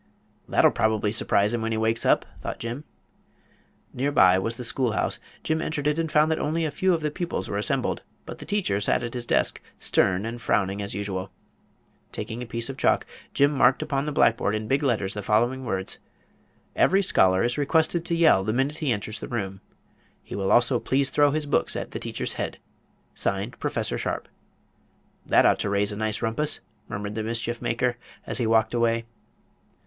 "That'll 0.49 0.71
probably 0.71 1.11
surprise 1.11 1.53
him 1.53 1.61
when 1.61 1.71
he 1.71 1.77
wakes 1.77 2.07
up," 2.07 2.25
thought 2.39 2.57
Jim. 2.57 2.85
Near 3.93 4.11
by 4.11 4.39
was 4.39 4.57
the 4.57 4.63
schoolhouse. 4.63 5.19
Jim 5.43 5.61
entered 5.61 5.85
it 5.85 5.99
and 5.99 6.11
found 6.11 6.31
that 6.31 6.39
only 6.39 6.65
a 6.65 6.71
few 6.71 6.91
of 6.95 7.01
the 7.01 7.11
pupils 7.11 7.47
were 7.47 7.59
assembled. 7.59 8.01
But 8.25 8.39
the 8.39 8.45
teacher 8.47 8.81
sat 8.81 9.03
at 9.03 9.13
his 9.13 9.27
desk, 9.27 9.61
stern 9.77 10.25
and 10.25 10.41
frowning 10.41 10.81
as 10.81 10.95
usual. 10.95 11.29
Taking 12.11 12.41
a 12.41 12.47
piece 12.47 12.67
of 12.67 12.77
chalk, 12.77 13.05
Jim 13.35 13.51
marked 13.51 13.83
upon 13.83 14.07
the 14.07 14.11
blackboard 14.11 14.55
in 14.55 14.67
big 14.67 14.81
letters 14.81 15.13
the 15.13 15.21
following 15.21 15.65
words: 15.65 15.99
"Every 16.75 17.03
scholar 17.03 17.43
is 17.43 17.59
requested 17.59 18.03
to 18.05 18.15
yell 18.15 18.43
the 18.43 18.53
minute 18.53 18.77
he 18.77 18.91
enters 18.91 19.19
the 19.19 19.27
room. 19.27 19.61
He 20.23 20.35
will 20.35 20.51
also 20.51 20.79
please 20.79 21.11
throw 21.11 21.29
his 21.29 21.45
books 21.45 21.75
at 21.75 21.91
the 21.91 21.99
teacher's 21.99 22.33
head. 22.33 22.57
Signed, 23.13 23.59
Prof. 23.59 23.85
Sharpe." 23.99 24.27
"That 25.27 25.45
ought 25.45 25.59
to 25.59 25.69
raise 25.69 25.91
a 25.91 25.95
nice 25.95 26.23
rumpus," 26.23 26.59
murmured 26.89 27.13
the 27.13 27.21
mischiefmaker, 27.21 27.97
as 28.25 28.39
he 28.39 28.47
walked 28.47 28.73
away. 28.73 29.05